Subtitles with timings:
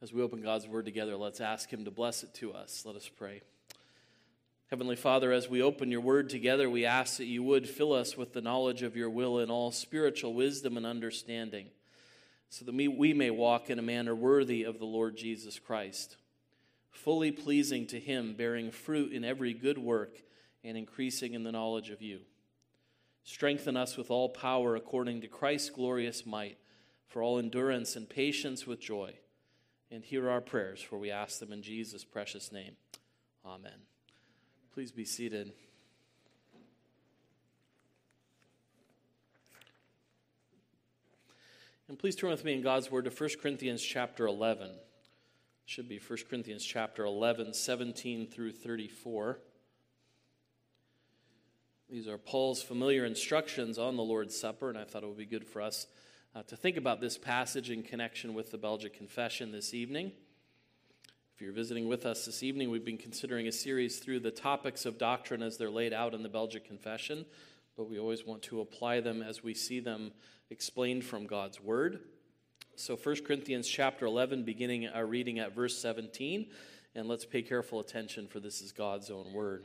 [0.00, 2.84] As we open God's word together, let's ask Him to bless it to us.
[2.86, 3.42] Let us pray.
[4.70, 8.16] Heavenly Father, as we open your word together, we ask that you would fill us
[8.16, 11.66] with the knowledge of your will and all spiritual wisdom and understanding,
[12.48, 16.16] so that we may walk in a manner worthy of the Lord Jesus Christ,
[16.92, 20.20] fully pleasing to Him, bearing fruit in every good work
[20.62, 22.20] and increasing in the knowledge of you.
[23.24, 26.56] Strengthen us with all power according to Christ's glorious might,
[27.08, 29.14] for all endurance and patience with joy
[29.90, 32.72] and hear our prayers, for we ask them in Jesus' precious name.
[33.44, 33.72] Amen.
[34.72, 35.52] Please be seated.
[41.88, 44.68] And please turn with me in God's Word to 1 Corinthians chapter 11.
[44.68, 44.76] It
[45.64, 49.38] should be 1 Corinthians chapter 11, 17 through 34.
[51.88, 55.24] These are Paul's familiar instructions on the Lord's Supper, and I thought it would be
[55.24, 55.86] good for us
[56.34, 60.12] uh, to think about this passage in connection with the Belgic Confession this evening.
[61.34, 64.84] If you're visiting with us this evening, we've been considering a series through the topics
[64.84, 67.24] of doctrine as they're laid out in the Belgic Confession,
[67.76, 70.12] but we always want to apply them as we see them
[70.50, 72.00] explained from God's Word.
[72.76, 76.46] So 1 Corinthians chapter 11, beginning our reading at verse 17,
[76.94, 79.64] and let's pay careful attention for this is God's own Word.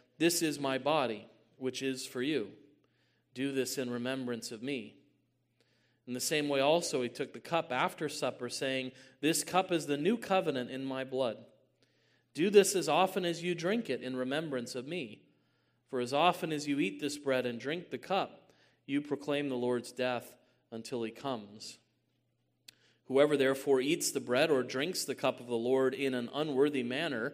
[0.21, 1.25] this is my body,
[1.57, 2.49] which is for you.
[3.33, 4.93] Do this in remembrance of me.
[6.05, 9.87] In the same way, also, he took the cup after supper, saying, This cup is
[9.87, 11.37] the new covenant in my blood.
[12.35, 15.23] Do this as often as you drink it in remembrance of me.
[15.89, 18.51] For as often as you eat this bread and drink the cup,
[18.85, 20.35] you proclaim the Lord's death
[20.71, 21.79] until he comes.
[23.05, 26.83] Whoever therefore eats the bread or drinks the cup of the Lord in an unworthy
[26.83, 27.33] manner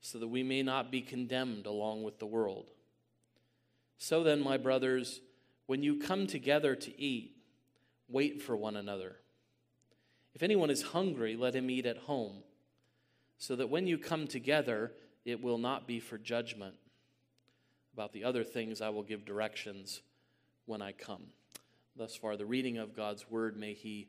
[0.00, 2.70] so that we may not be condemned along with the world.
[3.98, 5.20] So then, my brothers,
[5.66, 7.36] when you come together to eat,
[8.08, 9.16] wait for one another.
[10.34, 12.42] If anyone is hungry, let him eat at home,
[13.38, 14.92] so that when you come together,
[15.24, 16.74] it will not be for judgment.
[17.92, 20.00] About the other things, I will give directions
[20.66, 21.24] when I come.
[21.96, 24.08] Thus far, the reading of God's word, may He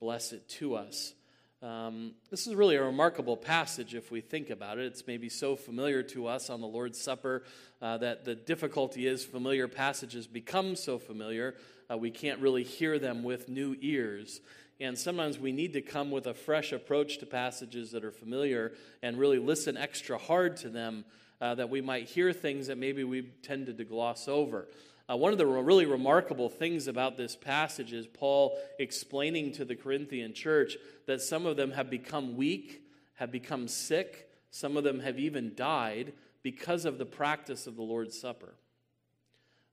[0.00, 1.14] bless it to us.
[1.60, 4.86] Um, this is really a remarkable passage if we think about it.
[4.86, 7.42] It's maybe so familiar to us on the Lord's Supper
[7.82, 11.56] uh, that the difficulty is familiar passages become so familiar,
[11.90, 14.40] uh, we can't really hear them with new ears.
[14.78, 18.74] And sometimes we need to come with a fresh approach to passages that are familiar
[19.02, 21.04] and really listen extra hard to them
[21.40, 24.68] uh, that we might hear things that maybe we tended to gloss over.
[25.10, 29.74] Uh, one of the really remarkable things about this passage is Paul explaining to the
[29.74, 30.76] Corinthian church
[31.06, 32.82] that some of them have become weak,
[33.14, 36.12] have become sick, some of them have even died
[36.42, 38.54] because of the practice of the Lord's Supper,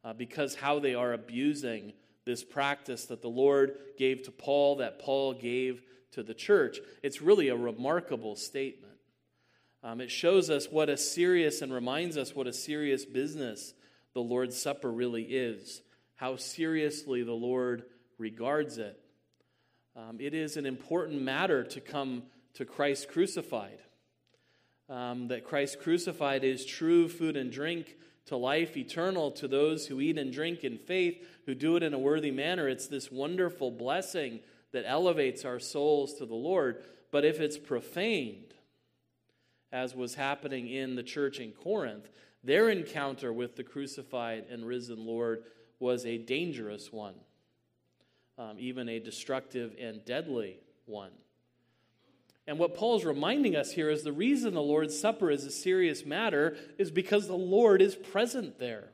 [0.05, 1.91] uh, because how they are abusing
[2.23, 5.81] this practice that the Lord gave to Paul, that Paul gave
[6.11, 6.79] to the church.
[7.03, 8.93] It's really a remarkable statement.
[9.83, 13.74] Um, it shows us what a serious and reminds us what a serious business
[14.15, 15.83] the Lord's Supper really is,
[16.15, 17.83] how seriously the Lord
[18.17, 18.97] regards it.
[19.95, 22.23] Um, it is an important matter to come
[22.55, 23.79] to Christ crucified.
[24.87, 27.97] Um, that Christ crucified is true food and drink
[28.27, 31.93] to life eternal to those who eat and drink in faith, who do it in
[31.93, 32.69] a worthy manner.
[32.69, 34.39] It's this wonderful blessing
[34.71, 36.83] that elevates our souls to the Lord.
[37.11, 38.53] But if it's profaned,
[39.71, 42.09] as was happening in the church in Corinth,
[42.45, 45.43] their encounter with the crucified and risen Lord
[45.79, 47.15] was a dangerous one,
[48.37, 51.11] um, even a destructive and deadly one.
[52.47, 56.05] And what Paul's reminding us here is the reason the Lord's Supper is a serious
[56.05, 58.89] matter is because the Lord is present there.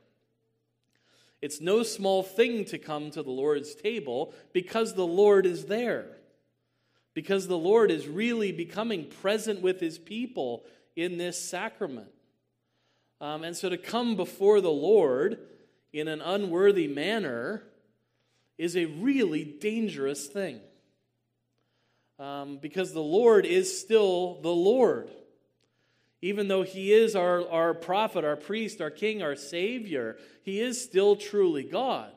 [1.42, 6.06] It's no small thing to come to the Lord's table because the Lord is there.
[7.14, 10.64] Because the Lord is really becoming present with his people
[10.96, 12.08] in this sacrament.
[13.22, 15.38] Um, and so to come before the Lord
[15.92, 17.62] in an unworthy manner
[18.58, 20.58] is a really dangerous thing.
[22.18, 25.08] Um, because the Lord is still the Lord.
[26.20, 30.82] Even though he is our, our prophet, our priest, our king, our savior, he is
[30.82, 32.10] still truly God.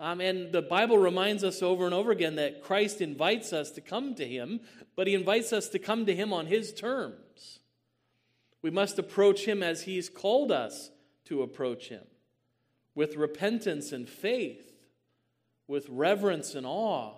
[0.00, 3.82] Um, and the Bible reminds us over and over again that Christ invites us to
[3.82, 4.60] come to him,
[4.96, 7.60] but he invites us to come to him on his terms.
[8.62, 10.90] We must approach him as he's called us
[11.26, 12.04] to approach him
[12.94, 14.72] with repentance and faith,
[15.66, 17.14] with reverence and awe.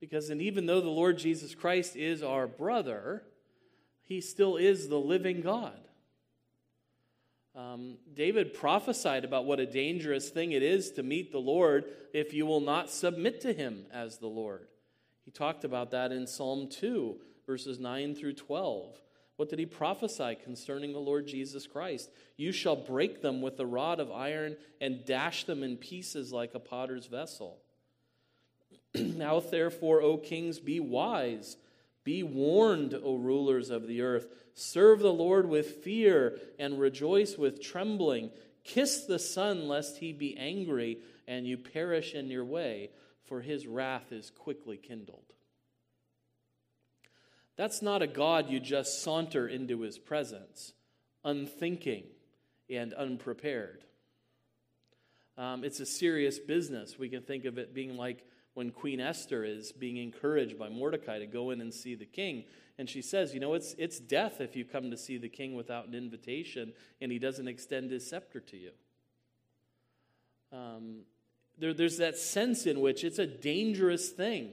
[0.00, 3.24] Because and even though the Lord Jesus Christ is our brother,
[4.02, 5.78] he still is the living God.
[7.54, 12.32] Um, David prophesied about what a dangerous thing it is to meet the Lord if
[12.32, 14.68] you will not submit to him as the Lord.
[15.24, 17.16] He talked about that in Psalm 2,
[17.46, 19.00] verses 9 through 12.
[19.38, 22.10] What did he prophesy concerning the Lord Jesus Christ?
[22.36, 26.54] You shall break them with a rod of iron and dash them in pieces like
[26.54, 27.56] a potter's vessel.
[28.94, 31.56] now, therefore, O kings, be wise
[32.08, 34.28] be warned, O rulers of the earth.
[34.54, 38.30] Serve the Lord with fear and rejoice with trembling.
[38.64, 42.88] Kiss the Son, lest he be angry and you perish in your way,
[43.26, 45.27] for his wrath is quickly kindled.
[47.58, 50.74] That's not a God you just saunter into his presence,
[51.24, 52.04] unthinking
[52.70, 53.82] and unprepared.
[55.36, 57.00] Um, it's a serious business.
[57.00, 58.24] We can think of it being like
[58.54, 62.44] when Queen Esther is being encouraged by Mordecai to go in and see the king.
[62.78, 65.56] And she says, You know, it's, it's death if you come to see the king
[65.56, 68.70] without an invitation and he doesn't extend his scepter to you.
[70.52, 71.00] Um,
[71.58, 74.50] there, there's that sense in which it's a dangerous thing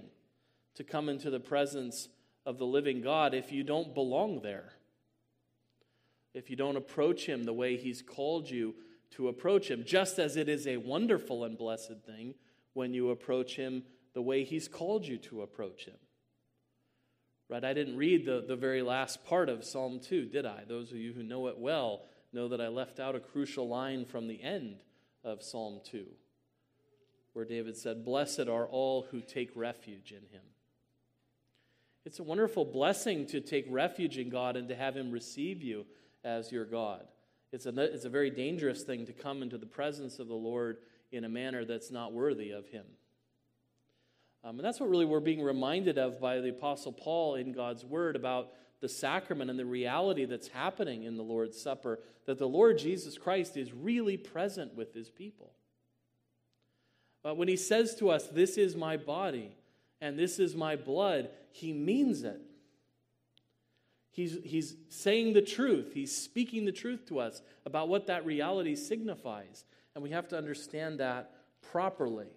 [0.73, 2.09] to come into the presence
[2.45, 4.74] of the living God if you don't belong there.
[6.33, 8.75] If you don't approach him the way he's called you
[9.12, 12.36] to approach him, just as it is a wonderful and blessed thing
[12.74, 13.83] when you approach him
[14.15, 15.97] the way He's called you to approach Him.
[17.47, 17.63] Right?
[17.63, 20.63] I didn't read the, the very last part of Psalm 2, did I?
[20.68, 24.06] Those of you who know it well know that I left out a crucial line
[24.06, 24.77] from the end
[25.24, 26.06] of Psalm 2,
[27.33, 30.41] where David said, Blessed are all who take refuge in Him.
[32.05, 35.85] It's a wonderful blessing to take refuge in God and to have Him receive you
[36.23, 37.03] as your God.
[37.51, 40.77] It's a, it's a very dangerous thing to come into the presence of the Lord
[41.11, 42.85] in a manner that's not worthy of Him.
[44.43, 47.83] Um, and that's what really we're being reminded of by the Apostle Paul in God's
[47.83, 52.47] Word about the sacrament and the reality that's happening in the Lord's Supper, that the
[52.47, 55.53] Lord Jesus Christ is really present with his people.
[57.23, 59.55] But when he says to us, This is my body
[60.01, 62.42] and this is my blood, he means it.
[64.12, 65.91] He's, he's saying the truth.
[65.93, 69.65] He's speaking the truth to us about what that reality signifies.
[69.93, 71.31] And we have to understand that
[71.62, 72.27] properly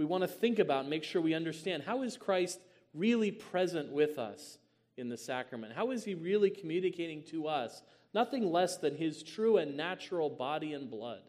[0.00, 2.58] we want to think about and make sure we understand how is Christ
[2.94, 4.56] really present with us
[4.96, 5.74] in the sacrament?
[5.74, 7.82] How is he really communicating to us
[8.14, 11.20] nothing less than his true and natural body and blood?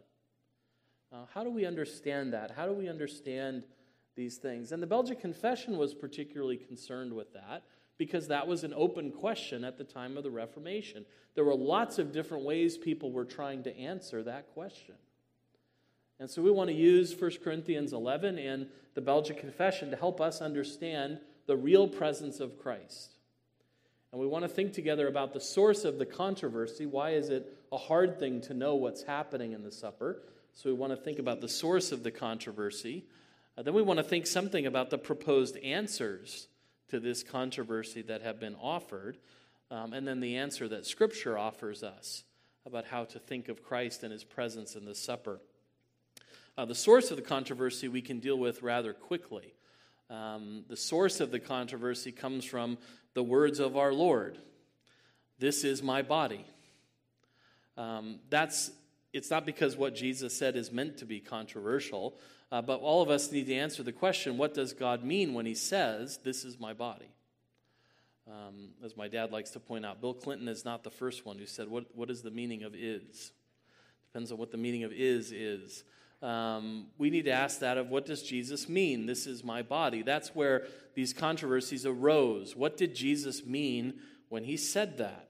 [1.11, 2.51] Uh, how do we understand that?
[2.51, 3.65] How do we understand
[4.15, 4.71] these things?
[4.71, 7.63] And the Belgic Confession was particularly concerned with that
[7.97, 11.05] because that was an open question at the time of the Reformation.
[11.35, 14.95] There were lots of different ways people were trying to answer that question.
[16.19, 20.21] And so we want to use 1 Corinthians 11 and the Belgic Confession to help
[20.21, 23.15] us understand the real presence of Christ.
[24.11, 26.85] And we want to think together about the source of the controversy.
[26.85, 30.21] Why is it a hard thing to know what's happening in the supper?
[30.53, 33.05] So we want to think about the source of the controversy.
[33.57, 36.47] Uh, then we want to think something about the proposed answers
[36.89, 39.17] to this controversy that have been offered.
[39.69, 42.23] Um, and then the answer that Scripture offers us
[42.65, 45.39] about how to think of Christ and his presence in the supper.
[46.57, 49.53] Uh, the source of the controversy we can deal with rather quickly.
[50.09, 52.77] Um, the source of the controversy comes from
[53.13, 54.37] the words of our Lord
[55.39, 56.45] This is my body.
[57.77, 58.71] Um, that's,
[59.13, 62.19] it's not because what Jesus said is meant to be controversial.
[62.51, 65.45] Uh, but all of us need to answer the question what does God mean when
[65.45, 67.09] he says, This is my body?
[68.27, 71.37] Um, as my dad likes to point out, Bill Clinton is not the first one
[71.37, 73.31] who said, What, what is the meaning of is?
[74.11, 75.83] Depends on what the meaning of is is.
[76.21, 79.07] Um, we need to ask that of what does Jesus mean?
[79.07, 80.03] This is my body.
[80.03, 82.55] That's where these controversies arose.
[82.55, 83.95] What did Jesus mean
[84.29, 85.29] when he said that?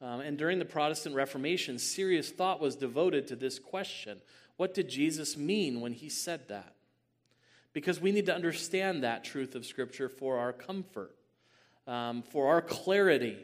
[0.00, 4.20] Um, and during the Protestant Reformation, serious thought was devoted to this question
[4.56, 6.74] What did Jesus mean when he said that?
[7.72, 11.14] Because we need to understand that truth of Scripture for our comfort,
[11.86, 13.36] um, for our clarity,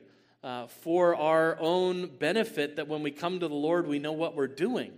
[0.42, 4.34] uh, for our own benefit, that when we come to the Lord, we know what
[4.34, 4.92] we're doing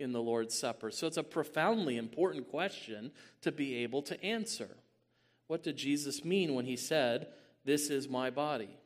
[0.00, 0.90] in the Lord's Supper.
[0.90, 3.12] So it's a profoundly important question
[3.42, 4.68] to be able to answer.
[5.46, 7.28] What did Jesus mean when he said,
[7.64, 8.76] This is my body?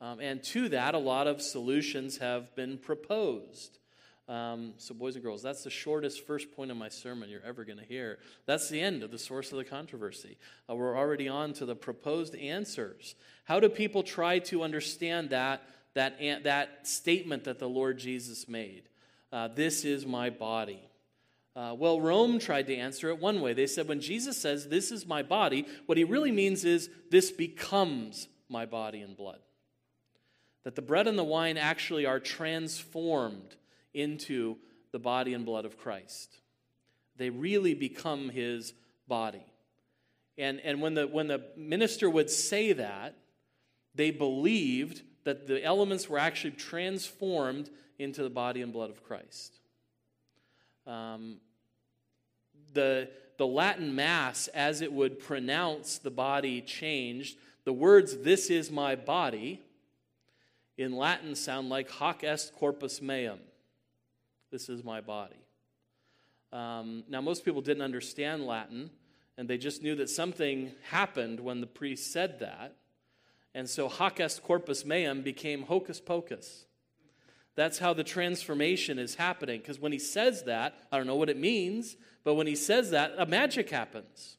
[0.00, 3.78] Um, and to that, a lot of solutions have been proposed.
[4.30, 7.64] Um, so, boys and girls, that's the shortest first point of my sermon you're ever
[7.64, 8.20] going to hear.
[8.46, 10.38] That's the end of the source of the controversy.
[10.70, 13.16] Uh, we're already on to the proposed answers.
[13.42, 15.62] How do people try to understand that,
[15.94, 18.84] that, that statement that the Lord Jesus made?
[19.32, 20.80] Uh, this is my body.
[21.56, 23.52] Uh, well, Rome tried to answer it one way.
[23.52, 27.32] They said, when Jesus says, This is my body, what he really means is, This
[27.32, 29.40] becomes my body and blood.
[30.62, 33.56] That the bread and the wine actually are transformed
[33.94, 34.56] into
[34.92, 36.38] the body and blood of Christ.
[37.16, 38.72] They really become his
[39.06, 39.44] body.
[40.38, 43.14] And, and when, the, when the minister would say that,
[43.94, 49.58] they believed that the elements were actually transformed into the body and blood of Christ.
[50.86, 51.36] Um,
[52.72, 58.70] the, the Latin Mass, as it would pronounce the body changed, the words, This is
[58.70, 59.60] my body,
[60.78, 63.38] in Latin sound like hoc est corpus meum.
[64.50, 65.36] This is my body.
[66.52, 68.90] Um, now, most people didn't understand Latin,
[69.38, 72.74] and they just knew that something happened when the priest said that.
[73.54, 76.66] And so hoc est corpus meum became hocus pocus.
[77.56, 79.60] That's how the transformation is happening.
[79.60, 82.90] Because when he says that, I don't know what it means, but when he says
[82.90, 84.36] that, a magic happens.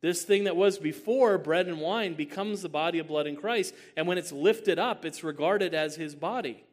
[0.00, 3.74] This thing that was before bread and wine becomes the body of blood in Christ.
[3.96, 6.64] And when it's lifted up, it's regarded as his body.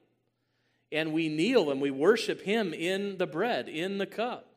[0.93, 4.47] And we kneel and we worship him in the bread, in the cup.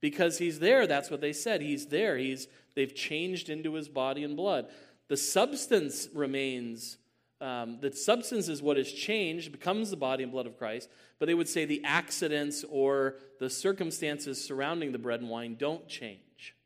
[0.00, 1.60] Because he's there, that's what they said.
[1.60, 2.16] He's there.
[2.16, 4.68] He's, they've changed into his body and blood.
[5.08, 6.96] The substance remains,
[7.40, 10.88] um, the substance is what has changed, becomes the body and blood of Christ.
[11.18, 15.86] But they would say the accidents or the circumstances surrounding the bread and wine don't
[15.86, 16.56] change.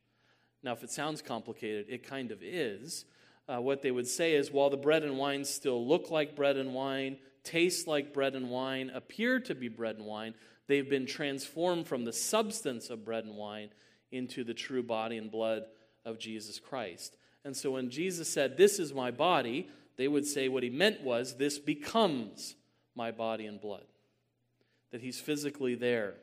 [0.63, 3.05] Now, if it sounds complicated, it kind of is.
[3.49, 6.57] Uh, what they would say is while the bread and wine still look like bread
[6.57, 10.35] and wine, taste like bread and wine, appear to be bread and wine,
[10.67, 13.69] they've been transformed from the substance of bread and wine
[14.11, 15.65] into the true body and blood
[16.05, 17.17] of Jesus Christ.
[17.45, 21.03] And so when Jesus said, This is my body, they would say what he meant
[21.03, 22.57] was, This becomes
[22.95, 23.85] my body and blood.
[24.91, 26.15] That he's physically there.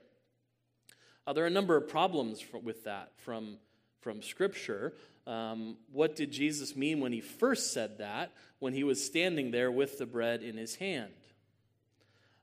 [1.27, 3.57] Uh, there are a number of problems for, with that from
[4.01, 4.93] from Scripture.
[5.27, 9.71] Um, what did Jesus mean when he first said that, when he was standing there
[9.71, 11.13] with the bread in his hand?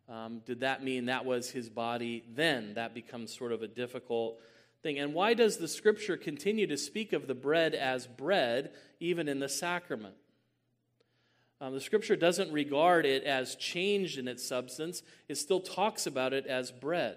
[0.08, 2.74] Um, did that mean that was his body then?
[2.74, 4.40] That becomes sort of a difficult
[4.82, 4.98] thing.
[4.98, 9.38] And why does the Scripture continue to speak of the bread as bread, even in
[9.38, 10.14] the sacrament?
[11.60, 16.32] Um, the Scripture doesn't regard it as changed in its substance, it still talks about
[16.32, 17.16] it as bread.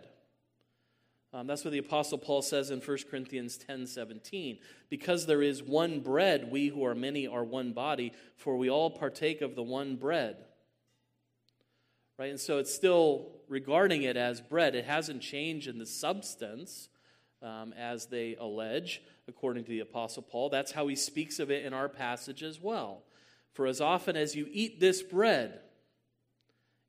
[1.33, 4.59] Um, that's what the Apostle Paul says in 1 Corinthians 10 17.
[4.89, 8.89] Because there is one bread, we who are many are one body, for we all
[8.89, 10.37] partake of the one bread.
[12.19, 12.31] Right?
[12.31, 14.75] And so it's still regarding it as bread.
[14.75, 16.89] It hasn't changed in the substance,
[17.41, 20.49] um, as they allege, according to the Apostle Paul.
[20.49, 23.03] That's how he speaks of it in our passage as well.
[23.53, 25.59] For as often as you eat this bread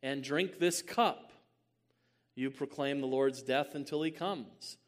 [0.02, 1.31] and drink this cup,
[2.34, 4.78] you proclaim the Lord's death until he comes.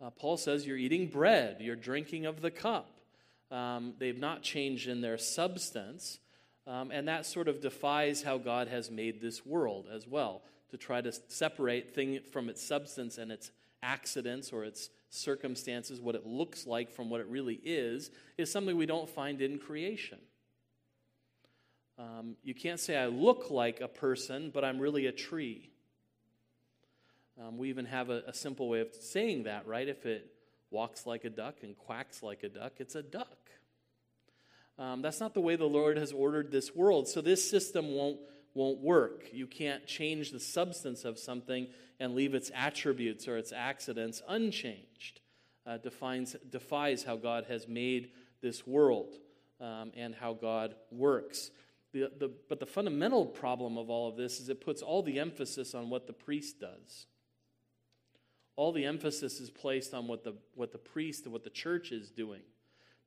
[0.00, 3.00] Uh, Paul says you're eating bread, you're drinking of the cup.
[3.50, 6.20] Um, they've not changed in their substance.
[6.66, 10.76] Um, and that sort of defies how God has made this world as well, to
[10.76, 13.50] try to separate thing from its substance and its
[13.82, 18.76] accidents or its circumstances, what it looks like from what it really is, is something
[18.76, 20.18] we don't find in creation.
[21.98, 25.69] Um, you can't say, I look like a person, but I'm really a tree.
[27.38, 29.88] Um, we even have a, a simple way of saying that, right?
[29.88, 30.32] If it
[30.70, 33.50] walks like a duck and quacks like a duck, it's a duck.
[34.78, 37.08] Um, that's not the way the Lord has ordered this world.
[37.08, 38.18] So this system won't,
[38.54, 39.24] won't work.
[39.32, 41.66] You can't change the substance of something
[41.98, 45.20] and leave its attributes or its accidents unchanged.
[45.66, 48.10] uh, defines, defies how God has made
[48.40, 49.14] this world
[49.60, 51.50] um, and how God works.
[51.92, 55.18] The, the, but the fundamental problem of all of this is it puts all the
[55.18, 57.06] emphasis on what the priest does.
[58.56, 61.92] All the emphasis is placed on what the, what the priest and what the church
[61.92, 62.42] is doing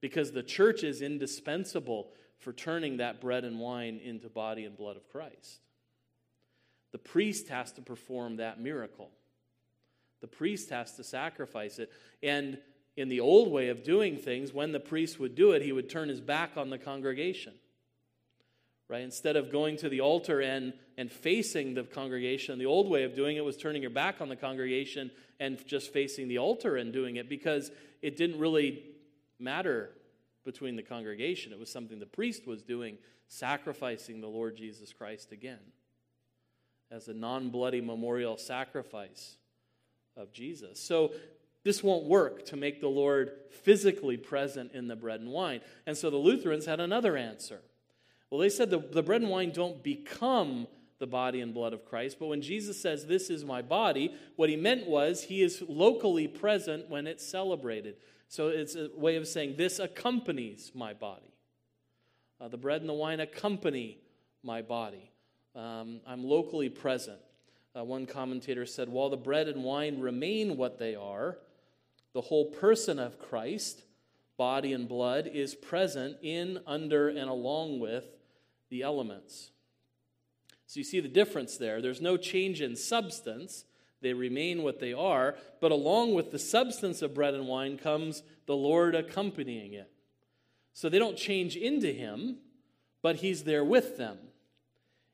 [0.04, 4.98] because the church is indispensable for turning that bread and wine into body and blood
[4.98, 5.62] of Christ.
[6.92, 9.12] The priest has to perform that miracle.
[10.20, 11.90] The priest has to sacrifice it.
[12.22, 12.58] And
[12.98, 15.90] in the old way of doing things, when the priest would do it, he would
[15.90, 17.54] turn his back on the congregation.
[18.90, 19.02] Right?
[19.02, 23.16] Instead of going to the altar and, and facing the congregation, the old way of
[23.16, 25.10] doing it was turning your back on the congregation
[25.40, 27.72] and just facing the altar and doing it because
[28.02, 28.84] it didn't really
[29.40, 29.92] matter
[30.46, 31.54] between the congregation.
[31.54, 32.98] It was something the priest was doing,
[33.28, 35.60] sacrificing the Lord Jesus Christ again
[36.92, 39.38] as a non bloody memorial sacrifice
[40.16, 40.80] of Jesus.
[40.80, 41.12] So
[41.64, 45.62] this won't work to make the Lord physically present in the bread and wine.
[45.88, 47.62] And so the Lutherans had another answer.
[48.34, 50.66] Well, they said the, the bread and wine don't become
[50.98, 54.50] the body and blood of Christ, but when Jesus says, This is my body, what
[54.50, 57.98] he meant was he is locally present when it's celebrated.
[58.30, 61.32] So it's a way of saying, This accompanies my body.
[62.42, 64.00] Uh, the bread and the wine accompany
[64.42, 65.12] my body.
[65.56, 67.20] Um, I'm locally present.
[67.78, 71.38] Uh, one commentator said, While the bread and wine remain what they are,
[72.14, 73.84] the whole person of Christ,
[74.38, 78.06] body and blood, is present in, under, and along with
[78.74, 79.52] the elements.
[80.66, 81.80] So you see the difference there.
[81.80, 83.66] There's no change in substance,
[84.02, 88.24] they remain what they are, but along with the substance of bread and wine comes
[88.48, 89.92] the Lord accompanying it.
[90.74, 92.38] So they don't change into Him,
[93.04, 94.18] but He's there with them.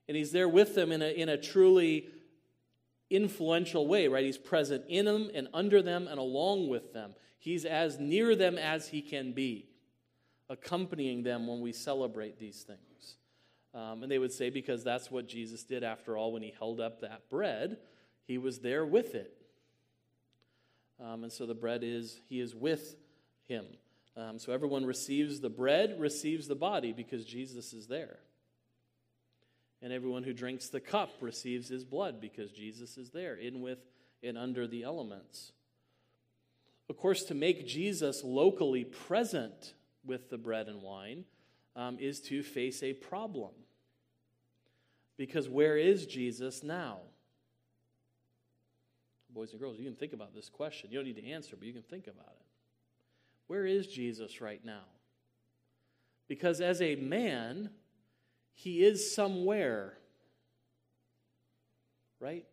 [0.07, 2.07] And He's there with them in a, in a truly
[3.09, 4.23] influential way, right?
[4.23, 7.13] He's present in them and under them and along with them.
[7.39, 9.67] He's as near them as he can be,
[10.49, 12.88] accompanying them when we celebrate these things.
[13.73, 16.79] Um, and they would say, because that's what Jesus did after all when he held
[16.79, 17.77] up that bread,
[18.25, 19.33] he was there with it.
[20.99, 22.95] Um, and so the bread is, he is with
[23.47, 23.65] him.
[24.17, 28.19] Um, so everyone receives the bread, receives the body because Jesus is there.
[29.81, 33.79] And everyone who drinks the cup receives his blood because Jesus is there, in with
[34.21, 35.53] and under the elements.
[36.89, 41.23] Of course, to make Jesus locally present with the bread and wine
[41.75, 43.51] um, is to face a problem.
[45.19, 46.99] Because where is Jesus now?
[49.29, 50.89] Boys and girls, you can think about this question.
[50.89, 52.45] You don't need to answer, but you can think about it.
[53.47, 54.85] Where is Jesus right now?
[56.29, 57.69] Because as a man,
[58.53, 59.97] he is somewhere.
[62.21, 62.45] Right?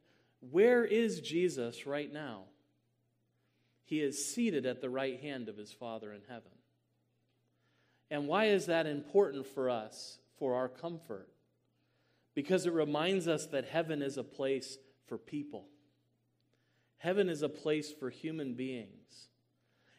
[0.50, 2.46] Where is Jesus right now?
[3.84, 6.50] He is seated at the right hand of his Father in heaven.
[8.10, 11.28] And why is that important for us, for our comfort?
[12.36, 15.64] Because it reminds us that heaven is a place for people.
[16.98, 19.28] Heaven is a place for human beings.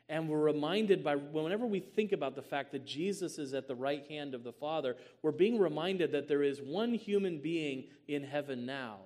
[0.08, 3.76] And we're reminded by whenever we think about the fact that Jesus is at the
[3.76, 8.23] right hand of the Father, we're being reminded that there is one human being in
[8.23, 9.00] heaven now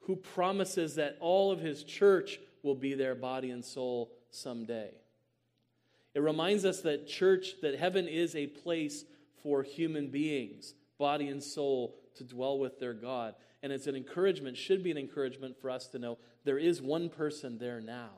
[0.00, 4.90] who promises that all of his church will be there, body and soul, someday.
[6.14, 9.04] It reminds us that church, that heaven is a place
[9.42, 13.34] for human beings, body and soul, to dwell with their God.
[13.62, 17.08] And it's an encouragement, should be an encouragement for us to know there is one
[17.08, 18.10] person there now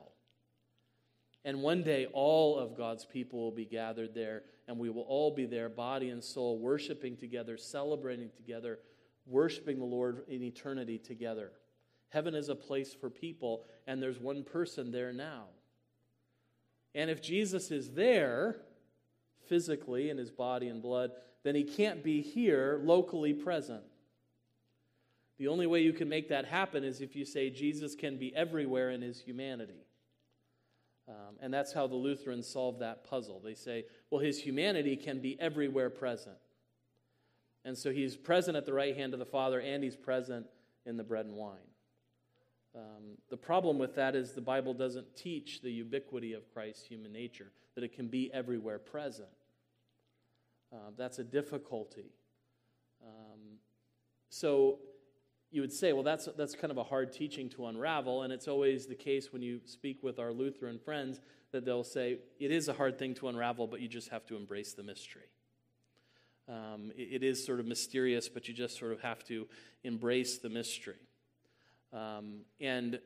[1.43, 5.33] and one day, all of God's people will be gathered there, and we will all
[5.33, 8.79] be there, body and soul, worshiping together, celebrating together,
[9.25, 11.51] worshiping the Lord in eternity together.
[12.09, 15.45] Heaven is a place for people, and there's one person there now.
[16.93, 18.57] And if Jesus is there,
[19.47, 21.11] physically in his body and blood,
[21.43, 23.81] then he can't be here locally present.
[25.41, 28.31] The only way you can make that happen is if you say Jesus can be
[28.35, 29.87] everywhere in his humanity.
[31.09, 33.41] Um, and that's how the Lutherans solve that puzzle.
[33.43, 36.35] They say, well, his humanity can be everywhere present.
[37.65, 40.45] And so he's present at the right hand of the Father, and he's present
[40.85, 41.57] in the bread and wine.
[42.75, 47.11] Um, the problem with that is the Bible doesn't teach the ubiquity of Christ's human
[47.11, 49.29] nature, that it can be everywhere present.
[50.71, 52.11] Uh, that's a difficulty.
[53.03, 53.57] Um,
[54.29, 54.77] so
[55.51, 58.23] you would say, well, that's, that's kind of a hard teaching to unravel.
[58.23, 61.19] And it's always the case when you speak with our Lutheran friends
[61.51, 64.37] that they'll say, it is a hard thing to unravel, but you just have to
[64.37, 65.29] embrace the mystery.
[66.47, 69.47] Um, it, it is sort of mysterious, but you just sort of have to
[69.83, 70.95] embrace the mystery.
[71.91, 72.99] Um, and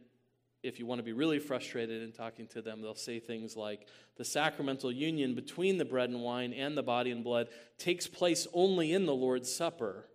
[0.62, 3.88] if you want to be really frustrated in talking to them, they'll say things like
[4.17, 8.47] the sacramental union between the bread and wine and the body and blood takes place
[8.53, 10.05] only in the Lord's Supper.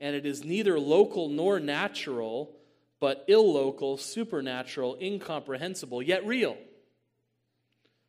[0.00, 2.54] And it is neither local nor natural,
[3.00, 6.56] but illocal, supernatural, incomprehensible, yet real.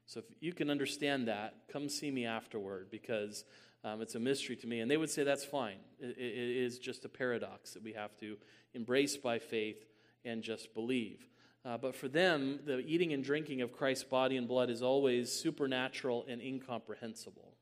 [0.05, 3.43] So if you can understand that, come see me afterward because
[3.83, 4.79] um, it's a mystery to me.
[4.79, 5.77] And they would say that's fine.
[5.99, 8.37] It, it is just a paradox that we have to
[8.73, 9.85] embrace by faith
[10.25, 11.27] and just believe.
[11.65, 15.31] Uh, but for them, the eating and drinking of Christ's body and blood is always
[15.31, 17.53] supernatural and incomprehensible.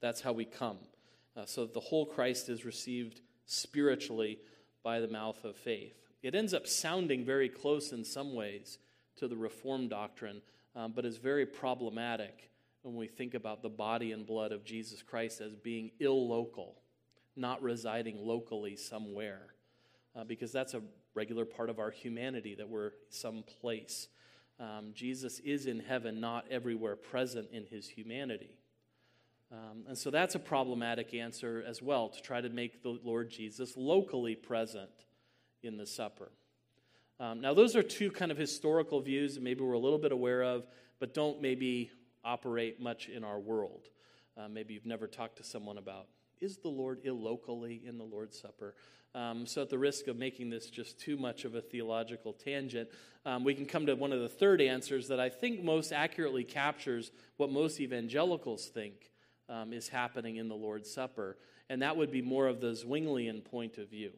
[0.00, 0.78] That's how we come.
[1.36, 4.38] Uh, so that the whole Christ is received spiritually
[4.82, 5.94] by the mouth of faith.
[6.22, 8.78] It ends up sounding very close in some ways
[9.16, 10.42] to the Reformed doctrine,
[10.76, 12.50] um, but is very problematic
[12.82, 16.74] when we think about the body and blood of Jesus Christ as being illocal,
[17.34, 19.54] not residing locally somewhere,
[20.14, 20.82] uh, because that's a
[21.14, 24.08] regular part of our humanity that we're someplace.
[24.60, 28.58] Um, Jesus is in heaven, not everywhere present in his humanity.
[29.54, 33.30] Um, and so that's a problematic answer as well to try to make the Lord
[33.30, 34.90] Jesus locally present
[35.62, 36.32] in the supper.
[37.20, 40.10] Um, now, those are two kind of historical views that maybe we're a little bit
[40.10, 40.66] aware of,
[40.98, 41.90] but don't maybe
[42.24, 43.88] operate much in our world.
[44.36, 46.06] Uh, maybe you've never talked to someone about
[46.40, 48.74] is the Lord illocally in the Lord's Supper?
[49.14, 52.88] Um, so, at the risk of making this just too much of a theological tangent,
[53.24, 56.42] um, we can come to one of the third answers that I think most accurately
[56.42, 59.12] captures what most evangelicals think
[59.48, 61.36] um, is happening in the Lord's Supper,
[61.68, 64.10] and that would be more of the Zwinglian point of view.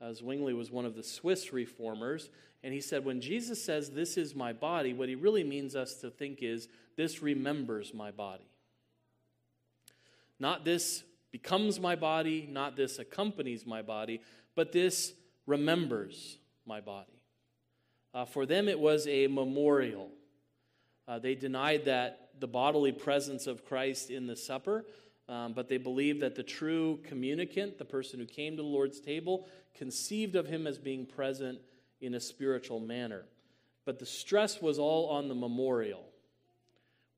[0.00, 2.30] Uh, Zwingli was one of the Swiss reformers,
[2.62, 5.94] and he said, when Jesus says, This is my body, what he really means us
[5.96, 8.48] to think is, This remembers my body.
[10.38, 14.20] Not this becomes my body, not this accompanies my body,
[14.54, 15.12] but this
[15.46, 17.20] remembers my body.
[18.12, 20.08] Uh, for them, it was a memorial.
[21.06, 24.84] Uh, they denied that the bodily presence of Christ in the supper,
[25.28, 29.00] um, but they believed that the true communicant, the person who came to the Lord's
[29.00, 31.60] table, conceived of him as being present
[32.00, 33.24] in a spiritual manner.
[33.84, 36.04] But the stress was all on the memorial.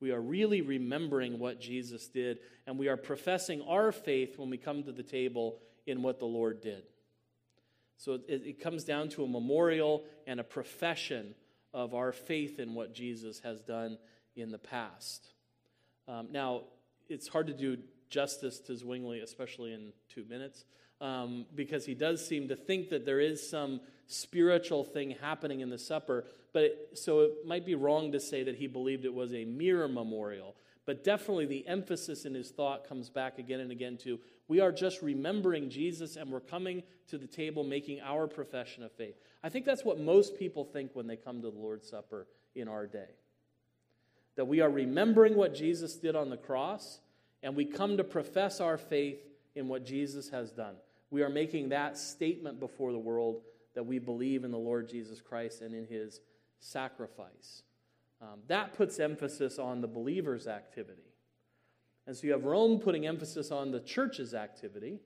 [0.00, 4.58] We are really remembering what Jesus did, and we are professing our faith when we
[4.58, 6.82] come to the table in what the Lord did.
[7.96, 11.35] So it, it comes down to a memorial and a profession
[11.72, 13.96] of our faith in what Jesus has done
[14.36, 15.32] in the past.
[16.08, 16.62] Um, now,
[17.08, 20.64] it's hard to do justice to Zwingli, especially in two minutes,
[21.00, 25.70] um, because he does seem to think that there is some spiritual thing happening in
[25.70, 26.24] the supper.
[26.52, 29.44] But it, so it might be wrong to say that he believed it was a
[29.44, 30.54] mere memorial.
[30.84, 34.18] But definitely the emphasis in his thought comes back again and again to
[34.48, 38.92] we are just remembering Jesus and we're coming to the table making our profession of
[38.92, 39.14] faith.
[39.42, 42.68] I think that's what most people think when they come to the Lord's Supper in
[42.68, 43.08] our day.
[44.36, 47.00] That we are remembering what Jesus did on the cross
[47.42, 49.18] and we come to profess our faith
[49.54, 50.76] in what Jesus has done.
[51.10, 53.42] We are making that statement before the world
[53.74, 56.20] that we believe in the Lord Jesus Christ and in his
[56.60, 57.62] sacrifice.
[58.20, 61.02] Um, that puts emphasis on the believer's activity.
[62.06, 65.00] And so you have Rome putting emphasis on the church's activity.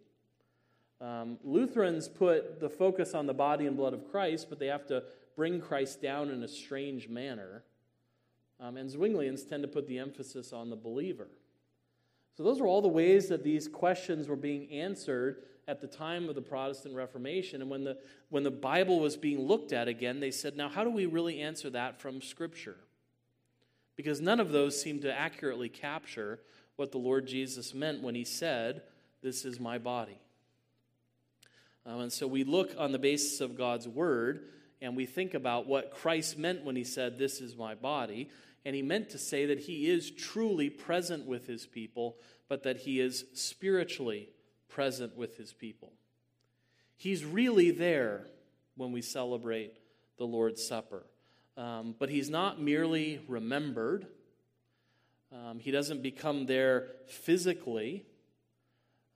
[1.00, 4.86] Um, Lutherans put the focus on the body and blood of Christ, but they have
[4.86, 5.02] to
[5.34, 7.64] bring Christ down in a strange manner.
[8.60, 11.28] Um, and Zwinglians tend to put the emphasis on the believer.
[12.36, 16.28] So, those are all the ways that these questions were being answered at the time
[16.28, 17.60] of the Protestant Reformation.
[17.60, 20.84] And when the, when the Bible was being looked at again, they said, now, how
[20.84, 22.76] do we really answer that from Scripture?
[23.96, 26.38] Because none of those seem to accurately capture
[26.76, 28.82] what the Lord Jesus meant when he said,
[29.22, 30.18] This is my body.
[31.86, 34.48] Um, and so we look on the basis of God's word
[34.82, 38.28] and we think about what Christ meant when he said, This is my body.
[38.66, 42.16] And he meant to say that he is truly present with his people,
[42.48, 44.30] but that he is spiritually
[44.68, 45.92] present with his people.
[46.96, 48.26] He's really there
[48.74, 49.74] when we celebrate
[50.18, 51.06] the Lord's Supper.
[51.56, 54.08] Um, but he's not merely remembered,
[55.30, 58.04] um, he doesn't become there physically.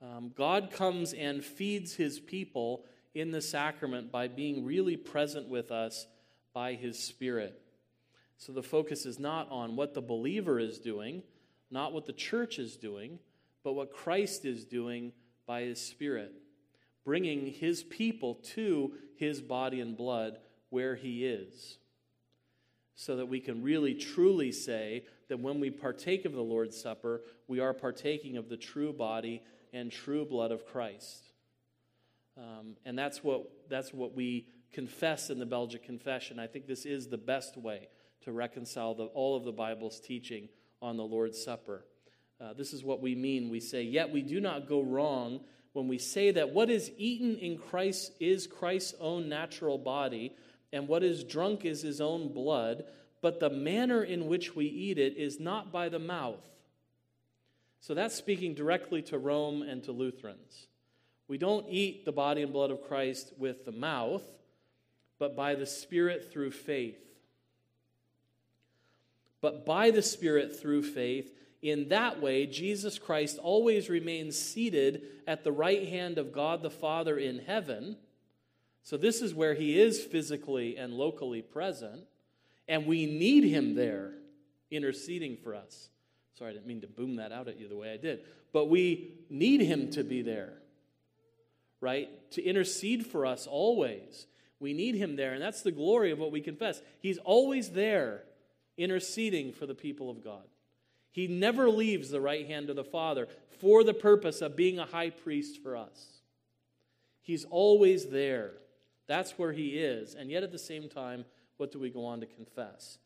[0.01, 2.85] Um, God comes and feeds his people
[3.15, 6.07] in the sacrament by being really present with us
[6.55, 7.61] by his Spirit.
[8.41, 11.23] So the focus is not on what the believer is doing,
[11.71, 13.19] not what the church is doing,
[13.63, 15.13] but what Christ is doing
[15.47, 16.33] by his Spirit,
[17.05, 20.39] bringing his people to his body and blood
[20.71, 21.77] where he is.
[22.95, 27.21] So that we can really truly say that when we partake of the Lord's Supper,
[27.47, 29.43] we are partaking of the true body
[29.75, 31.27] and true blood of Christ.
[32.39, 36.39] Um, and that's what, that's what we confess in the Belgic Confession.
[36.39, 37.89] I think this is the best way
[38.25, 40.49] to reconcile the, all of the Bible's teaching
[40.83, 41.85] on the Lord's Supper.
[42.41, 43.51] Uh, this is what we mean.
[43.51, 45.41] We say, Yet we do not go wrong
[45.73, 50.35] when we say that what is eaten in Christ is Christ's own natural body,
[50.73, 52.85] and what is drunk is his own blood,
[53.23, 56.43] but the manner in which we eat it is not by the mouth.
[57.81, 60.67] So that's speaking directly to Rome and to Lutherans.
[61.29, 64.23] We don't eat the body and blood of Christ with the mouth,
[65.19, 67.10] but by the Spirit through faith.
[69.41, 75.45] But by the Spirit through faith, in that way, Jesus Christ always remains seated at
[75.45, 77.97] the right hand of God the Father in heaven.
[78.83, 82.05] So, this is where he is physically and locally present,
[82.67, 84.13] and we need him there
[84.71, 85.91] interceding for us.
[86.39, 88.21] Sorry, I didn't mean to boom that out at you the way I did.
[88.53, 90.55] But we need him to be there,
[91.81, 92.09] right?
[92.33, 94.27] To intercede for us always.
[94.59, 96.81] We need him there, and that's the glory of what we confess.
[97.01, 98.25] He's always there
[98.77, 100.45] interceding for the people of God.
[101.11, 103.29] He never leaves the right hand of the Father
[103.61, 106.21] for the purpose of being a high priest for us.
[107.21, 108.53] He's always there.
[109.07, 110.15] That's where he is.
[110.15, 111.25] And yet at the same time,
[111.57, 112.99] what do we go on to confess?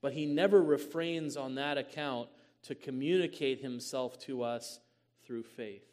[0.00, 2.28] But he never refrains on that account
[2.62, 4.80] to communicate himself to us
[5.24, 5.89] through faith.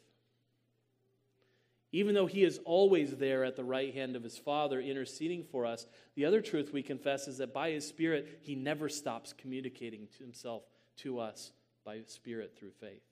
[1.90, 5.64] Even though he is always there at the right hand of his Father interceding for
[5.64, 10.06] us, the other truth we confess is that by his Spirit, he never stops communicating
[10.18, 10.62] to himself
[10.98, 11.50] to us
[11.84, 13.02] by Spirit through faith.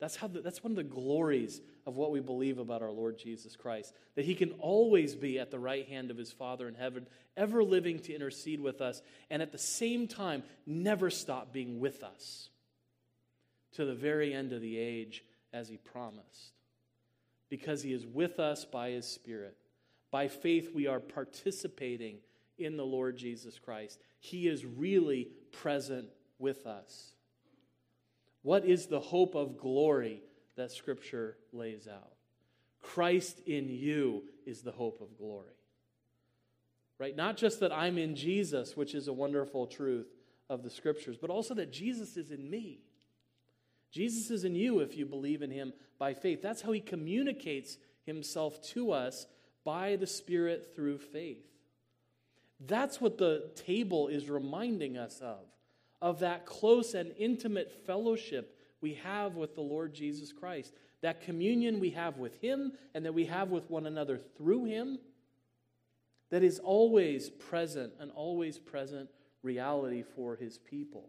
[0.00, 3.16] That's, how the, that's one of the glories of what we believe about our Lord
[3.16, 3.94] Jesus Christ.
[4.16, 7.62] That he can always be at the right hand of his Father in heaven, ever
[7.62, 12.48] living to intercede with us, and at the same time, never stop being with us
[13.74, 16.52] to the very end of the age as he promised.
[17.48, 19.56] Because he is with us by his Spirit.
[20.10, 22.18] By faith, we are participating
[22.58, 23.98] in the Lord Jesus Christ.
[24.20, 27.14] He is really present with us.
[28.42, 30.22] What is the hope of glory
[30.56, 32.12] that Scripture lays out?
[32.82, 35.54] Christ in you is the hope of glory.
[36.98, 37.16] Right?
[37.16, 40.06] Not just that I'm in Jesus, which is a wonderful truth
[40.48, 42.80] of the Scriptures, but also that Jesus is in me.
[43.94, 46.42] Jesus is in you if you believe in him by faith.
[46.42, 49.26] That's how he communicates himself to us
[49.64, 51.46] by the Spirit through faith.
[52.58, 55.46] That's what the table is reminding us of
[56.02, 61.80] of that close and intimate fellowship we have with the Lord Jesus Christ, that communion
[61.80, 64.98] we have with Him and that we have with one another through Him,
[66.30, 69.08] that is always present, an always present
[69.42, 71.08] reality for His people.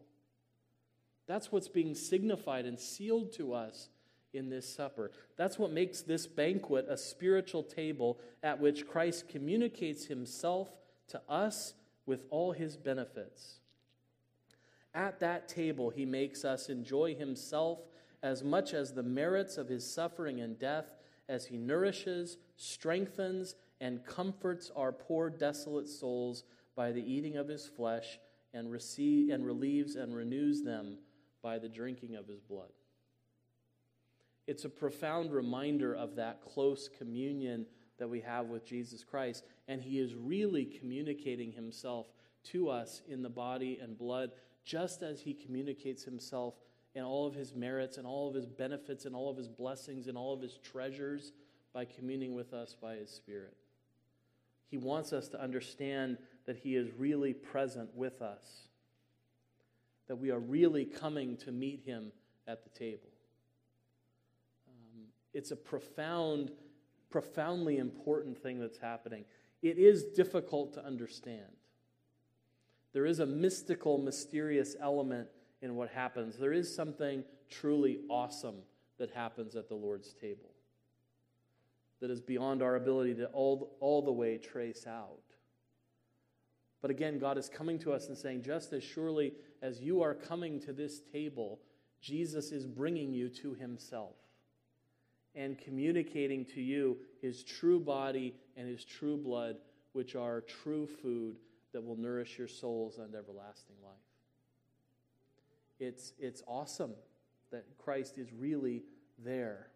[1.27, 3.89] That's what's being signified and sealed to us
[4.33, 5.11] in this supper.
[5.37, 10.69] That's what makes this banquet a spiritual table at which Christ communicates himself
[11.07, 11.73] to us
[12.05, 13.59] with all his benefits.
[14.93, 17.79] At that table, he makes us enjoy himself
[18.21, 20.85] as much as the merits of his suffering and death
[21.27, 26.43] as he nourishes, strengthens, and comforts our poor, desolate souls
[26.75, 28.19] by the eating of his flesh
[28.53, 30.97] and, receive, and relieves and renews them
[31.45, 32.71] by the drinking of his blood.
[34.47, 37.67] It's a profound reminder of that close communion
[37.99, 42.07] that we have with Jesus Christ, and he is really communicating himself
[42.45, 44.31] to us in the body and blood
[44.63, 46.55] just as he communicates himself
[46.95, 50.07] in all of his merits and all of his benefits and all of his blessings
[50.07, 51.31] and all of his treasures
[51.75, 53.55] by communing with us by his Spirit.
[54.67, 58.69] He wants us to understand that he is really present with us,
[60.07, 62.11] that we are really coming to meet him
[62.47, 63.09] at the table.
[64.67, 66.51] Um, it's a profound,
[67.09, 69.25] profoundly important thing that's happening.
[69.61, 71.41] It is difficult to understand.
[72.93, 75.27] There is a mystical, mysterious element
[75.61, 76.37] in what happens.
[76.37, 78.57] There is something truly awesome
[78.97, 80.51] that happens at the Lord's table
[81.99, 85.19] that is beyond our ability to all, all the way trace out.
[86.81, 90.13] But again, God is coming to us and saying, just as surely as you are
[90.13, 91.59] coming to this table,
[92.01, 94.15] Jesus is bringing you to himself
[95.35, 99.57] and communicating to you his true body and his true blood,
[99.93, 101.37] which are true food
[101.73, 103.93] that will nourish your souls and everlasting life.
[105.79, 106.93] It's, it's awesome
[107.51, 108.83] that Christ is really
[109.23, 109.67] there.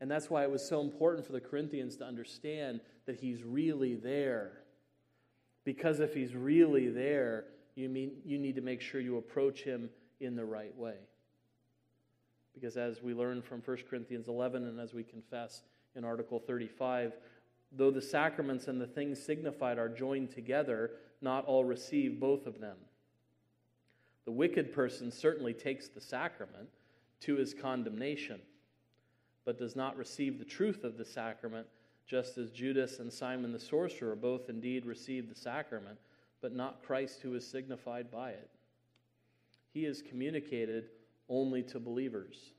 [0.00, 3.94] And that's why it was so important for the Corinthians to understand that he's really
[3.94, 4.62] there.
[5.64, 7.44] Because if he's really there,
[7.78, 10.96] you, mean, you need to make sure you approach him in the right way.
[12.54, 15.62] Because as we learn from 1 Corinthians 11 and as we confess
[15.94, 17.12] in Article 35,
[17.72, 22.60] Though the sacraments and the things signified are joined together, not all receive both of
[22.60, 22.76] them.
[24.24, 26.68] The wicked person certainly takes the sacrament
[27.20, 28.40] to his condemnation,
[29.44, 31.66] but does not receive the truth of the sacrament,
[32.06, 35.98] just as Judas and Simon the sorcerer both indeed received the sacrament,
[36.40, 38.50] but not Christ who is signified by it.
[39.72, 40.90] He is communicated
[41.28, 42.52] only to believers.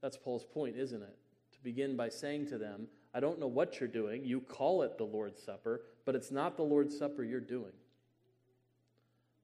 [0.00, 1.16] That's Paul's point, isn't it?
[1.54, 4.24] To begin by saying to them, I don't know what you're doing.
[4.24, 7.72] You call it the Lord's Supper, but it's not the Lord's Supper you're doing.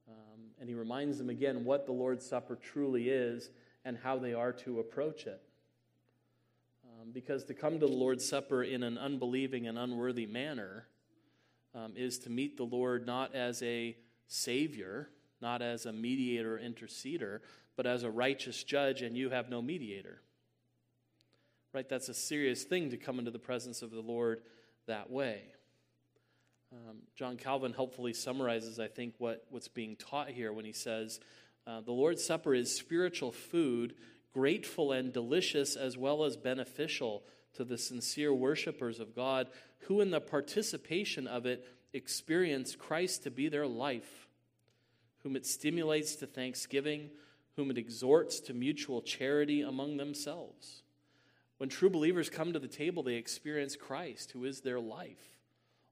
[0.07, 3.51] Um, and he reminds them again what the Lord's Supper truly is
[3.85, 5.41] and how they are to approach it.
[6.83, 10.87] Um, because to come to the Lord's Supper in an unbelieving and unworthy manner
[11.75, 13.95] um, is to meet the Lord not as a
[14.27, 15.09] Savior,
[15.41, 17.39] not as a mediator or interceder,
[17.75, 20.21] but as a righteous judge, and you have no mediator.
[21.73, 21.87] Right?
[21.87, 24.41] That's a serious thing to come into the presence of the Lord
[24.87, 25.43] that way.
[26.71, 31.19] Um, John Calvin helpfully summarizes, I think, what, what's being taught here when he says,
[31.65, 33.95] uh, The Lord's Supper is spiritual food,
[34.33, 37.23] grateful and delicious, as well as beneficial
[37.55, 39.47] to the sincere worshippers of God,
[39.87, 44.27] who in the participation of it experience Christ to be their life,
[45.23, 47.09] whom it stimulates to thanksgiving,
[47.55, 50.83] whom it exhorts to mutual charity among themselves.
[51.57, 55.39] When true believers come to the table, they experience Christ, who is their life.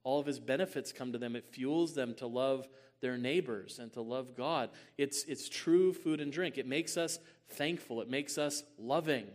[0.04, 1.36] All of his benefits come to them.
[1.36, 2.68] It fuels them to love
[3.02, 4.70] their neighbors and to love God.
[4.98, 6.58] It's, it's true food and drink.
[6.58, 9.28] It makes us thankful, it makes us loving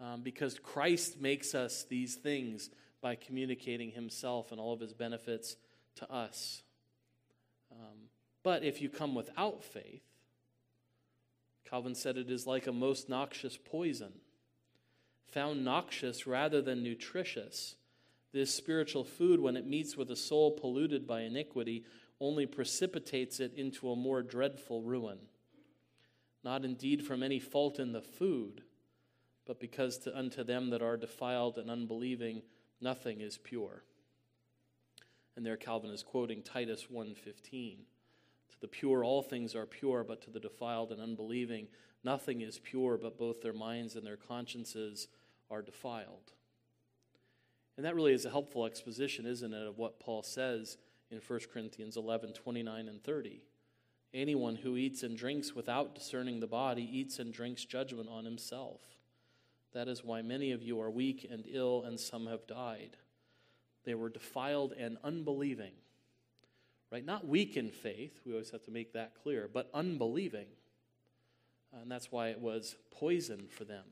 [0.00, 5.56] um, because Christ makes us these things by communicating himself and all of his benefits
[5.96, 6.62] to us.
[7.72, 8.08] Um,
[8.42, 10.02] but if you come without faith,
[11.68, 14.12] Calvin said it is like a most noxious poison
[15.30, 17.76] found noxious rather than nutritious.
[18.32, 21.84] This spiritual food, when it meets with a soul polluted by iniquity,
[22.20, 25.18] only precipitates it into a more dreadful ruin.
[26.44, 28.62] Not indeed from any fault in the food,
[29.46, 32.42] but because to, unto them that are defiled and unbelieving
[32.80, 33.82] nothing is pure.
[35.36, 37.78] And there Calvin is quoting Titus 1:15.
[38.50, 41.68] To the pure all things are pure, but to the defiled and unbelieving
[42.02, 45.08] nothing is pure, but both their minds and their consciences
[45.50, 46.32] are defiled.
[47.76, 50.76] And that really is a helpful exposition, isn't it, of what Paul says
[51.10, 53.42] in 1 Corinthians 11 29 and 30.
[54.12, 58.80] Anyone who eats and drinks without discerning the body eats and drinks judgment on himself.
[59.72, 62.96] That is why many of you are weak and ill, and some have died.
[63.84, 65.72] They were defiled and unbelieving.
[66.90, 67.04] Right?
[67.04, 70.46] Not weak in faith, we always have to make that clear, but unbelieving.
[71.72, 73.84] And that's why it was poison for them.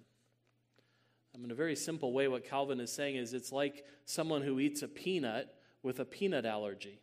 [1.34, 4.58] Um, in a very simple way, what Calvin is saying is it's like someone who
[4.58, 7.00] eats a peanut with a peanut allergy.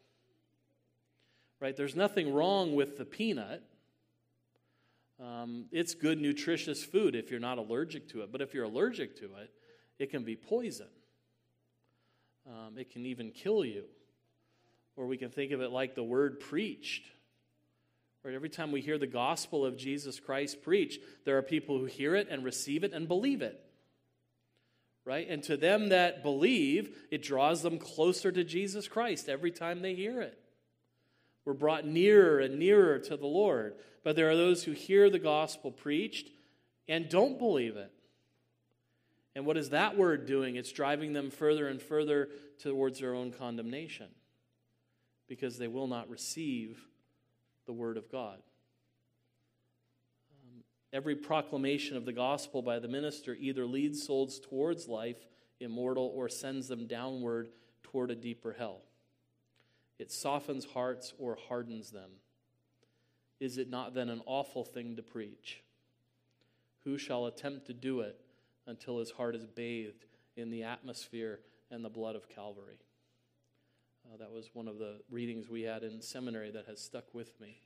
[1.61, 1.75] Right?
[1.75, 3.63] There's nothing wrong with the peanut.
[5.21, 8.31] Um, it's good, nutritious food if you're not allergic to it.
[8.31, 9.51] But if you're allergic to it,
[9.97, 10.87] it can be poison.
[12.47, 13.85] Um, it can even kill you.
[14.95, 17.05] Or we can think of it like the word preached.
[18.23, 18.33] Right?
[18.33, 22.15] Every time we hear the gospel of Jesus Christ preached, there are people who hear
[22.15, 23.61] it and receive it and believe it
[25.05, 25.27] right?
[25.29, 29.93] And to them that believe, it draws them closer to Jesus Christ every time they
[29.93, 30.37] hear it.
[31.45, 33.75] We're brought nearer and nearer to the Lord.
[34.03, 36.29] But there are those who hear the gospel preached
[36.87, 37.91] and don't believe it.
[39.35, 40.55] And what is that word doing?
[40.55, 42.29] It's driving them further and further
[42.59, 44.07] towards their own condemnation
[45.27, 46.79] because they will not receive
[47.65, 48.37] the word of God.
[50.31, 55.17] Um, every proclamation of the gospel by the minister either leads souls towards life
[55.59, 57.49] immortal or sends them downward
[57.83, 58.81] toward a deeper hell.
[59.97, 62.11] It softens hearts or hardens them.
[63.39, 65.61] Is it not then an awful thing to preach?
[66.83, 68.19] Who shall attempt to do it
[68.67, 70.05] until his heart is bathed
[70.35, 71.39] in the atmosphere
[71.71, 72.79] and the blood of Calvary?
[74.05, 77.39] Uh, that was one of the readings we had in seminary that has stuck with
[77.39, 77.61] me.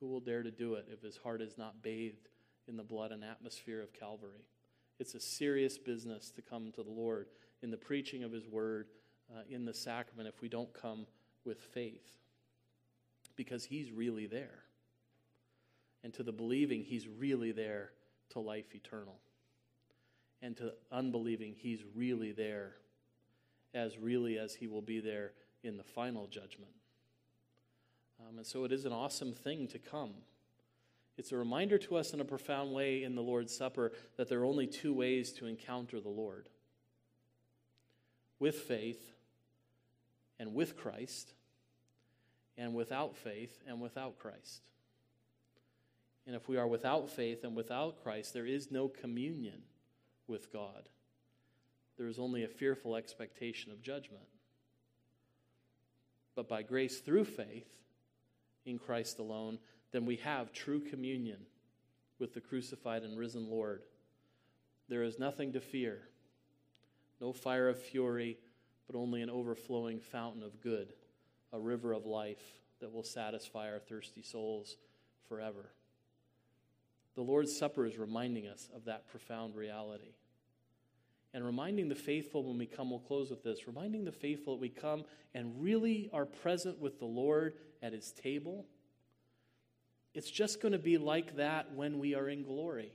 [0.00, 2.28] Who will dare to do it if his heart is not bathed
[2.68, 4.46] in the blood and atmosphere of Calvary.
[4.98, 7.26] It's a serious business to come to the Lord
[7.62, 8.88] in the preaching of His word,
[9.30, 11.06] uh, in the sacrament, if we don't come
[11.46, 12.18] with faith.
[13.36, 14.64] Because He's really there.
[16.04, 17.90] And to the believing, He's really there
[18.30, 19.16] to life eternal.
[20.42, 22.72] And to unbelieving, He's really there,
[23.72, 25.32] as really as He will be there
[25.62, 26.72] in the final judgment.
[28.20, 30.14] Um, and so it is an awesome thing to come
[31.16, 34.40] it's a reminder to us in a profound way in the Lord's Supper that there
[34.40, 36.48] are only two ways to encounter the Lord
[38.38, 39.14] with faith
[40.38, 41.32] and with Christ,
[42.58, 44.62] and without faith and without Christ.
[46.26, 49.62] And if we are without faith and without Christ, there is no communion
[50.26, 50.88] with God.
[51.96, 54.24] There is only a fearful expectation of judgment.
[56.34, 57.68] But by grace through faith
[58.64, 59.58] in Christ alone,
[59.92, 61.46] then we have true communion
[62.18, 63.82] with the crucified and risen Lord.
[64.88, 66.02] There is nothing to fear,
[67.20, 68.38] no fire of fury,
[68.86, 70.92] but only an overflowing fountain of good,
[71.56, 72.42] a river of life
[72.80, 74.76] that will satisfy our thirsty souls
[75.28, 75.70] forever.
[77.14, 80.14] The Lord's Supper is reminding us of that profound reality.
[81.32, 84.60] And reminding the faithful when we come, we'll close with this reminding the faithful that
[84.60, 85.04] we come
[85.34, 88.66] and really are present with the Lord at his table.
[90.14, 92.92] It's just going to be like that when we are in glory.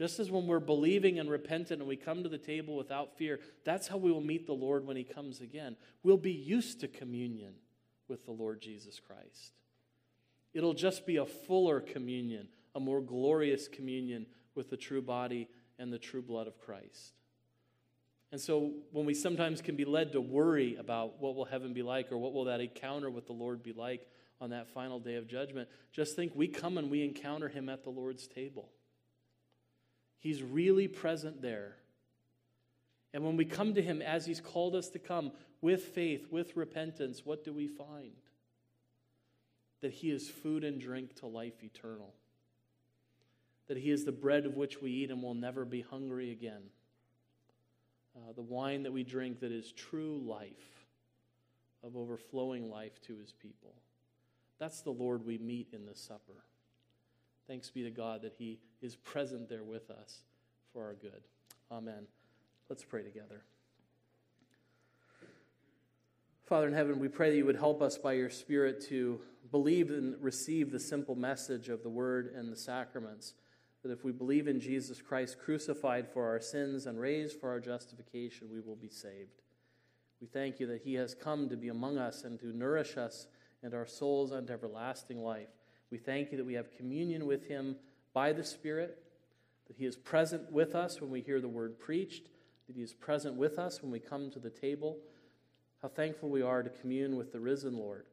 [0.00, 3.38] Just as when we're believing and repentant and we come to the table without fear,
[3.64, 5.76] that's how we will meet the Lord when he comes again.
[6.02, 7.52] We'll be used to communion
[8.08, 9.52] with the Lord Jesus Christ.
[10.54, 14.24] It'll just be a fuller communion, a more glorious communion
[14.54, 15.48] with the true body
[15.78, 17.12] and the true blood of Christ.
[18.32, 21.82] And so when we sometimes can be led to worry about what will heaven be
[21.82, 24.06] like or what will that encounter with the Lord be like
[24.40, 27.84] on that final day of judgment, just think we come and we encounter him at
[27.84, 28.70] the Lord's table.
[30.20, 31.76] He's really present there.
[33.12, 36.56] And when we come to him as he's called us to come with faith, with
[36.56, 38.12] repentance, what do we find?
[39.80, 42.14] That he is food and drink to life eternal
[43.70, 46.62] that He is the bread of which we eat and will never be hungry again.
[48.16, 50.84] Uh, the wine that we drink that is true life,
[51.84, 53.72] of overflowing life to His people.
[54.58, 56.42] That's the Lord we meet in the supper.
[57.50, 60.20] Thanks be to God that He is present there with us
[60.72, 61.20] for our good.
[61.72, 62.06] Amen.
[62.68, 63.42] Let's pray together.
[66.46, 69.20] Father in heaven, we pray that you would help us by your Spirit to
[69.50, 73.34] believe and receive the simple message of the Word and the sacraments
[73.82, 77.58] that if we believe in Jesus Christ crucified for our sins and raised for our
[77.58, 79.42] justification, we will be saved.
[80.20, 83.26] We thank you that he has come to be among us and to nourish us
[83.60, 85.48] and our souls unto everlasting life.
[85.90, 87.76] We thank you that we have communion with him
[88.12, 89.02] by the Spirit,
[89.66, 92.28] that he is present with us when we hear the word preached,
[92.66, 94.98] that he is present with us when we come to the table.
[95.82, 98.04] How thankful we are to commune with the risen Lord.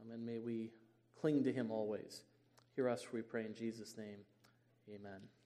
[0.00, 0.70] Um, and may we
[1.20, 2.22] cling to him always.
[2.76, 4.18] Hear us, we pray in Jesus' name.
[4.88, 5.37] Amen.